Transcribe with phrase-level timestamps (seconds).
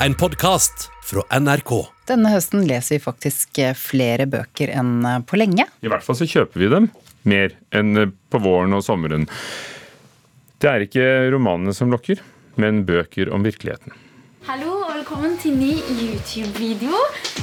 [0.00, 1.70] en podkast fra NRK.
[2.06, 5.66] Denne høsten leser vi faktisk eh, flere bøker enn eh, på lenge.
[5.80, 6.88] I hvert fall så kjøper vi dem
[7.26, 9.26] mer enn eh, på våren og sommeren.
[10.60, 12.20] Det er ikke romanene som lokker,
[12.60, 13.94] men bøker om virkeligheten.
[14.46, 17.00] Hallo og velkommen til ny YouTube-video.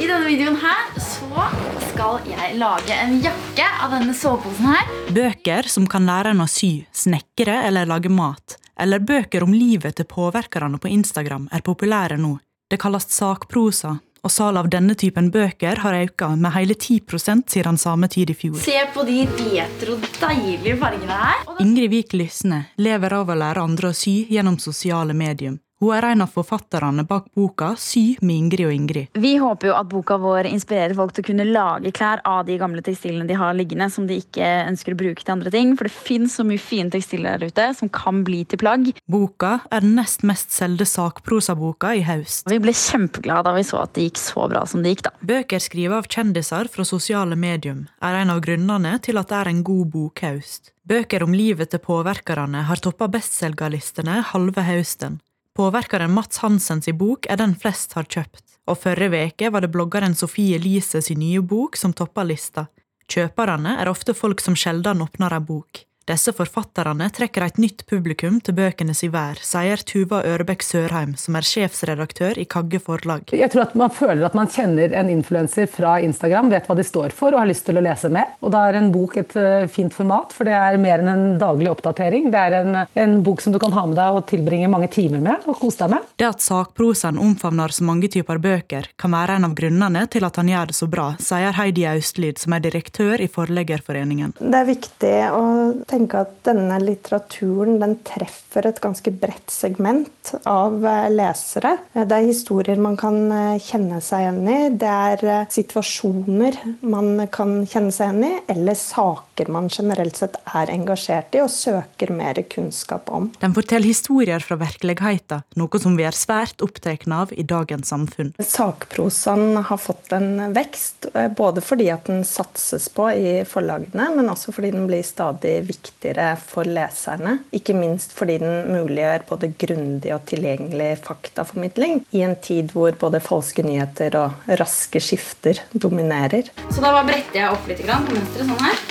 [0.00, 1.48] I denne videoen her så
[1.90, 4.94] skal jeg lage en jakke av denne soveposen her.
[5.12, 8.56] Bøker som kan lære en å sy, snekre eller lage mat.
[8.80, 12.36] Eller bøker om livet til påvirkerne på Instagram er populære nå.
[12.70, 13.94] Det kalles sakprosa,
[14.26, 18.34] og salget av denne typen bøker har økt med hele 10% siden samme tid i
[18.34, 18.58] fjor.
[18.60, 21.44] Se på de retro, deilige fargene her.
[21.62, 25.60] Ingrid Vik Lysne lever av å lære andre å sy gjennom sosiale medium.
[25.76, 29.08] Hun er en av forfatterne bak boka 'Sy med Ingrid og Ingrid'.
[29.12, 32.56] Vi håper jo at boka vår inspirerer folk til å kunne lage klær av de
[32.56, 35.74] gamle tekstilene de har liggende, som de ikke ønsker å bruke til andre ting.
[35.76, 38.88] For det fins så mye fine tekstiler der ute som kan bli til plagg.
[39.06, 42.48] Boka er den nest mest solgte sakprosaboka i høst.
[42.48, 45.12] Vi ble kjempeglade da vi så at det gikk så bra som det gikk, da.
[45.20, 49.52] Bøker skrevet av kjendiser fra sosiale medium er en av grunnene til at det er
[49.52, 50.72] en god bokhøst.
[50.88, 55.20] Bøker om livet til påvirkerne har toppa bestselgerlistene halve høsten.
[55.56, 60.12] Påvirkeren Mats Hansens bok er den flest har kjøpt, og forrige veke var det bloggeren
[60.12, 62.66] Sofie Elise sin nye bok som toppa lista.
[63.08, 65.80] Kjøperne er ofte folk som sjelden åpner ei bok.
[66.06, 71.34] Disse forfatterne trekker et nytt publikum til bøkene si vær, sier Tuva Ørebekk Sørheim, som
[71.34, 73.32] er sjefsredaktør i Kagge Forlag.
[73.34, 76.84] Jeg tror at man føler at man kjenner en influenser fra Instagram, vet hva de
[76.86, 78.36] står for og har lyst til å lese med.
[78.46, 81.24] Og da er en bok et eh, fint format, for det er mer enn en
[81.42, 82.30] daglig oppdatering.
[82.30, 85.26] Det er en, en bok som du kan ha med deg og tilbringe mange timer
[85.26, 86.06] med og kose deg med.
[86.22, 90.38] Det at sakprosaen omfavner så mange typer bøker, kan være en av grunnene til at
[90.38, 94.38] han gjør det så bra, sier Heidi Austlid, som er direktør i Forleggerforeningen.
[94.38, 95.44] Det er viktig å
[95.82, 101.76] tenke tenke at denne litteraturen den treffer et ganske bredt segment av eh, lesere.
[101.96, 104.58] Det er historier man kan eh, kjenne seg igjen i.
[104.76, 110.38] Det er eh, situasjoner man kan kjenne seg igjen i, eller saker man generelt sett
[110.56, 113.30] er engasjert i og søker mer kunnskap om.
[113.40, 118.32] Den forteller historier fra virkeligheten, noe som vi er svært opptatt av i dagens samfunn.
[118.42, 124.54] Sakprosaen har fått en vekst, både fordi at den satses på i forlagene, men også
[124.54, 127.38] fordi den blir stadig viktigere viktigere for leserne.
[127.54, 133.22] Ikke minst fordi den muliggjør både grundig og tilgjengelig faktaformidling i en tid hvor både
[133.24, 136.50] falske nyheter og raske skifter dominerer.
[136.70, 138.86] Så da bare bretter jeg opp litt på mønsteret sånn her.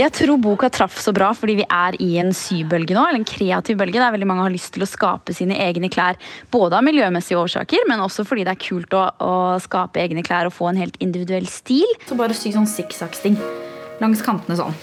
[0.00, 3.26] Jeg tror boka traff så bra fordi vi er i en sybølge nå, eller en
[3.28, 4.00] kreativ bølge.
[4.00, 6.16] Der veldig mange har lyst til å skape sine egne klær.
[6.54, 10.48] Både av miljømessige årsaker, men også fordi det er kult å, å skape egne klær
[10.48, 11.98] og få en helt individuell stil.
[12.08, 13.36] Så bare sy sånn sikksakksting
[14.00, 14.76] langs kantene sånn.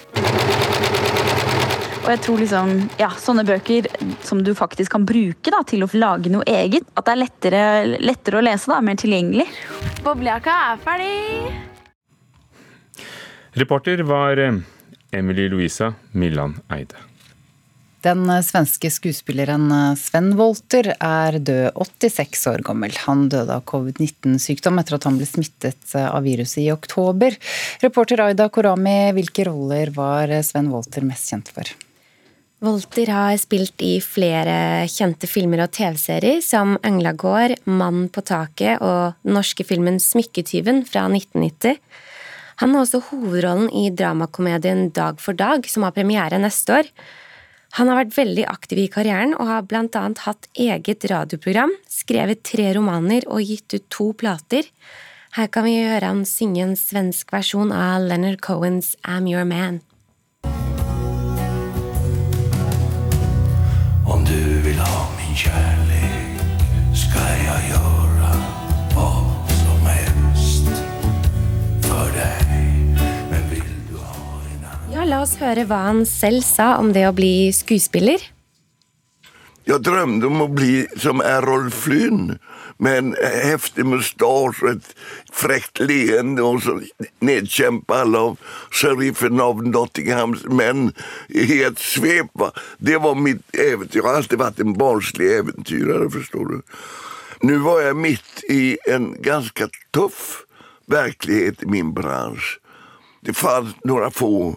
[2.08, 2.70] Og jeg tror liksom,
[3.02, 3.90] ja, Sånne bøker
[4.24, 6.88] som du faktisk kan bruke da, til å lage noe eget.
[6.96, 7.64] At det er lettere,
[8.00, 9.48] lettere å lese, da, mer tilgjengelig.
[10.06, 11.52] Boblejakka er ferdig.
[13.58, 14.62] Reporter var eh,
[15.12, 17.07] Emily Louisa Milland Eide.
[18.06, 22.94] Den svenske skuespilleren Sven Wolter er død, 86 år gammel.
[23.08, 27.34] Han døde av covid-19-sykdom etter at han ble smittet av viruset i oktober.
[27.82, 31.74] Reporter Aida Korami, hvilke roller var Sven Wolter mest kjent for?
[32.62, 39.14] Wolter har spilt i flere kjente filmer og TV-serier, som Englagård, Mannen på taket og
[39.22, 41.78] den norske filmen Smykketyven fra 1990.
[42.64, 46.90] Han har også hovedrollen i dramakomedien Dag for dag, som har premiere neste år.
[47.76, 52.72] Han har vært veldig aktiv i karrieren og har annet hatt eget radioprogram, skrevet tre
[52.78, 54.64] romaner og gitt ut to plater.
[55.36, 59.82] Her kan vi høre han synge en svensk versjon av Leonard Cohens I'm Your Man.
[75.28, 78.22] Oss høre hva han selv sa om det å bli skuespiller.
[79.68, 82.38] Jeg drømte om å bli som Errol Flynn,
[82.80, 84.92] med en heftig mustasje, og et
[85.34, 86.78] frekt leende, og så
[87.26, 90.94] nedkjempe alle av sheriffen av Nottinghams menn
[91.34, 92.46] i et svep.
[92.80, 94.00] Det var mitt eventyr.
[94.00, 96.78] Jeg har alltid vært en barnslig eventyrer, forstår du.
[97.50, 99.68] Nå var jeg midt i en ganske
[99.98, 100.46] tøff
[100.88, 102.62] virkelighet i min bransje.
[103.26, 104.56] Det fantes noen få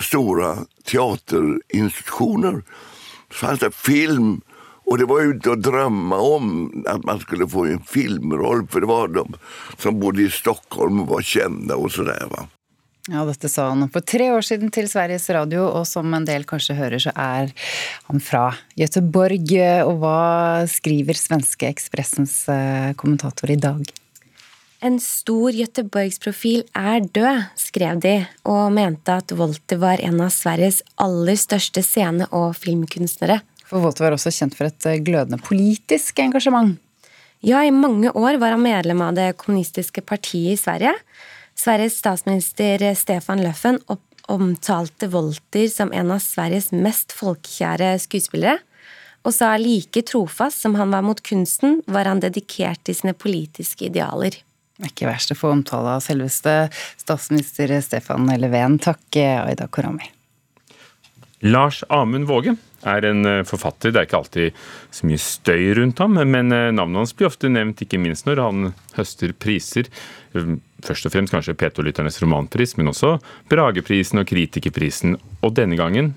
[0.00, 2.62] stora teaterinstitutioner
[3.30, 4.40] så fanns det film
[4.90, 8.86] och det var ute att drömma om att man skulle få en filmroll för det
[8.86, 9.34] var de
[9.78, 12.26] som bodde i Stockholm och var kända och sådär.
[12.30, 12.48] Va?
[13.08, 16.44] Ja, dette sa han for tre år siden til Sveriges Radio, og som en del
[16.46, 17.48] kanskje hører, så er
[18.10, 19.54] han fra Göteborg.
[19.88, 23.88] Og hva skriver svenske Ekspressens eh, kommentator i dag?
[24.80, 28.14] En stor Göteborgsprofil er død, skrev de,
[28.48, 33.42] og mente at Wolter var en av Sveriges aller største scene- og filmkunstnere.
[33.68, 36.78] For Wolter var også kjent for et eh, glødende politisk engasjement.
[37.44, 40.96] Ja, i mange år var han medlem av det kommunistiske partiet i Sverige.
[41.60, 43.82] Sveriges statsminister Stefan Löfven
[44.32, 48.62] omtalte Wolter som en av Sveriges mest folkekjære skuespillere,
[49.28, 53.92] og sa like trofast som han var mot kunsten, var han dedikert til sine politiske
[53.92, 54.40] idealer.
[54.86, 58.78] Ikke verst å få omtale av selveste statsminister Stefan Löfven.
[58.80, 60.08] Takk, Aida Korami.
[61.40, 62.54] Lars Amund Våge
[62.84, 63.92] er en eh, forfatter.
[63.92, 64.58] Det er ikke alltid
[64.92, 68.42] så mye støy rundt ham, men eh, navnet hans blir ofte nevnt, ikke minst når
[68.44, 69.88] han høster priser.
[70.36, 70.54] Eh,
[70.84, 73.16] først og fremst kanskje P2-lytternes romanpris, men også
[73.52, 75.16] Brageprisen og Kritikerprisen.
[75.40, 76.14] Og denne gangen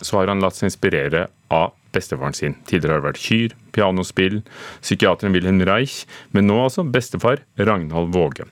[0.00, 2.56] så har han latt seg inspirere av bestefaren sin.
[2.68, 4.40] Tidligere har det vært kyr, pianospill,
[4.80, 6.04] psykiateren Wilhelm Reich,
[6.34, 8.48] men nå altså bestefar Ragnhald Våge.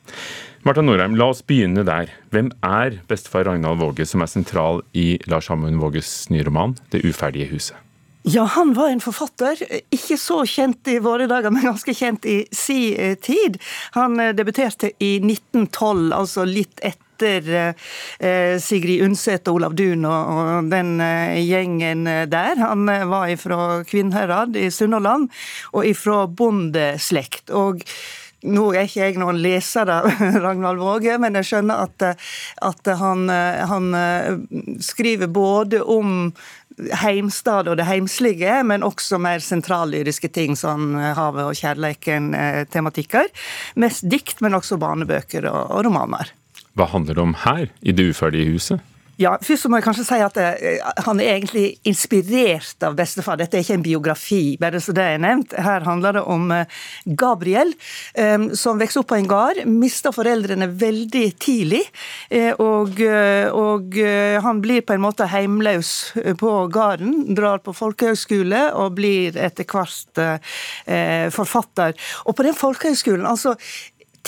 [0.66, 2.10] Marta Norheim, la oss begynne der.
[2.34, 7.04] Hvem er bestefar Ragnhald Våge, som er sentral i Lars Hammond Våges nye roman 'Det
[7.04, 7.78] uferdige huset'?
[8.22, 9.56] Ja, han var en forfatter.
[9.94, 13.56] Ikke så kjent i våre dager, men ganske kjent i si eh, tid.
[13.96, 20.70] Han eh, debuterte i 1912, altså litt etter eh, Sigrid Undset og Olav Duun og,
[20.70, 20.96] den
[21.42, 22.60] gjengen der.
[22.60, 25.28] Han var ifra Kvinnherad i Sunnhordland,
[25.72, 27.50] og ifra bondeslekt.
[27.50, 27.84] og
[28.46, 30.06] nå er ikke jeg noen leser av
[30.44, 32.04] Ragnvald Våge, men jeg skjønner at,
[32.62, 33.88] at han, han,
[34.84, 36.30] skriver både om
[37.02, 43.32] heimstad og det heimslige, men også mer sentrallyriske ting som havet og kjærleiken-tematikker.
[43.82, 46.37] Mest dikt, men også barnebøker og, og romaner.
[46.78, 48.86] Hva handler det om her, i Det uferdige huset?
[49.18, 53.38] Ja, først må jeg kanskje si at uh, Han er egentlig inspirert av bestefar.
[53.40, 55.56] Dette er ikke en biografi, bare så det er nevnt.
[55.58, 56.78] Her handler det om uh,
[57.18, 57.72] Gabriel,
[58.14, 59.64] um, som vokser opp på en gard.
[59.66, 61.82] Mister foreldrene veldig tidlig.
[62.62, 63.00] Og,
[63.58, 63.96] og
[64.44, 65.90] han blir på en måte heimløs
[66.38, 67.34] på gården.
[67.36, 70.22] Drar på folkehøgskole og blir etter hvert
[71.34, 71.96] forfatter.
[72.26, 73.56] Og på den folkehøgskolen, altså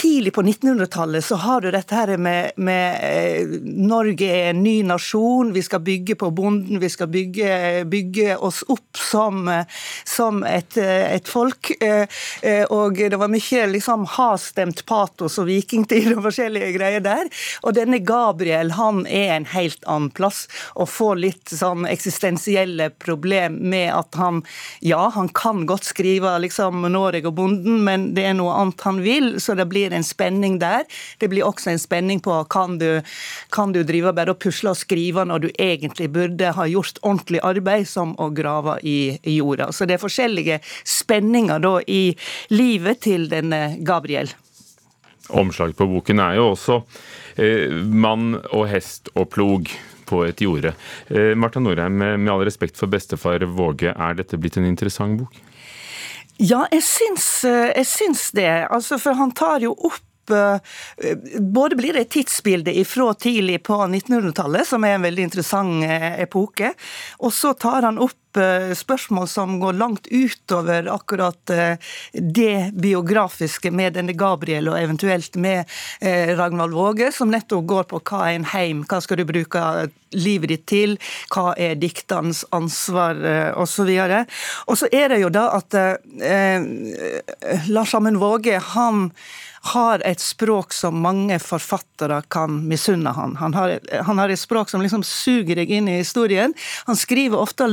[0.01, 4.81] tidlig på 1900-tallet så har du dette her med, med eh, Norge er en ny
[4.87, 9.51] nasjon, vi skal bygge på bonden, vi skal bygge, bygge oss opp som,
[10.09, 11.73] som et, et, folk.
[11.85, 12.07] Eh,
[12.43, 17.29] eh, og det var mye liksom hastemt patos og vikingtid og forskjellige greier der.
[17.61, 23.61] Og denne Gabriel han er en helt annen plass og får litt sånn eksistensielle problem
[23.69, 24.41] med at han
[24.81, 29.05] ja, han kan godt skrive liksom Norge og bonden, men det er noe annet han
[29.05, 30.85] vil, så det blir blir en spenning der.
[31.19, 33.03] Det blir også en spenning på kan du,
[33.51, 37.41] kan du drive bare og pusle og skrive når du egentlig burde ha gjort ordentlig
[37.43, 39.73] arbeid, som å grave i jorda.
[39.73, 42.15] Så det er forskjellige spenninger da i
[42.51, 44.31] livet til denne Gabriel.
[45.31, 46.81] Omslaget på boken er jo også
[47.39, 49.71] eh, mann og hest og plog
[50.11, 50.73] på et jorde.
[51.07, 55.39] Eh, Marta Norheim, med all respekt for bestefar Våge, er dette blitt en interessant bok?
[56.41, 58.49] Ja, jeg syns, eh, jeg syns det.
[58.73, 63.77] Altså, for han tar jo opp eh, både blir det et tidsbilde fra tidlig på
[63.85, 66.73] 1900-tallet, som er en veldig interessant eh, epoke,
[67.21, 68.17] og så tar han opp
[68.77, 71.53] spørsmål som går langt utover akkurat
[72.13, 75.65] det biografiske med denne Gabriel, og eventuelt med
[76.39, 79.65] Ragnvald Våge, som nettopp går på hva er en heim, hva skal du bruke
[80.15, 80.97] livet ditt til,
[81.35, 83.19] hva er dikterens ansvar,
[83.59, 83.91] osv.
[84.67, 86.67] Og så er det jo da at eh,
[87.71, 89.09] Lars Amund Våge, han
[89.61, 93.35] har et språk som mange forfattere kan misunne han.
[93.37, 96.55] Han har, han har, et språk som liksom suger deg inn i historien.
[96.89, 97.69] Han skriver ofte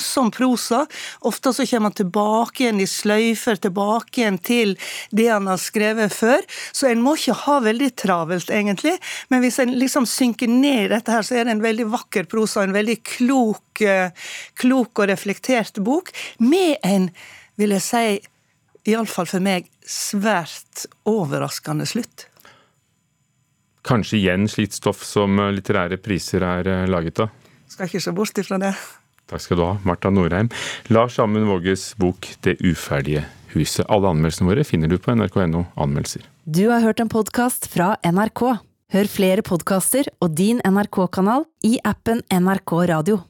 [0.00, 0.86] langsom prosa.
[1.20, 4.76] Ofte så kommer han tilbake igjen i sløyfer, tilbake igjen til
[5.10, 6.40] det han har skrevet før.
[6.72, 8.98] Så en må ikke ha veldig travelt, egentlig.
[9.28, 12.24] Men hvis en liksom synker ned i dette her, så er det en veldig vakker
[12.30, 14.10] prosa, en veldig klok, eh,
[14.54, 17.10] klok og reflektert bok, med en,
[17.56, 18.20] vil jeg si,
[18.88, 22.26] iallfall for meg, svært overraskende slutt.
[23.84, 27.36] Kanskje igjen slikt stoff som eh, litterære priser er eh, laget av?
[27.70, 28.74] Skal ikke se bort ifra det.
[29.30, 30.50] Takk skal du ha, Marta Norheim.
[30.90, 33.86] Lars Amund Våges bok 'Det uferdige huset'.
[33.88, 36.26] Alle anmeldelsene våre finner du på nrk.no anmeldelser.
[36.44, 38.58] Du har hørt en podkast fra NRK.
[38.90, 43.20] Hør flere podkaster og din NRK-kanal i appen NRK Radio.